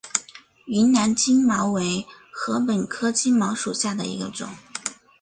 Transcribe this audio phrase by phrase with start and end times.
[0.65, 4.49] 云南金茅为禾本科金茅属下的一个种。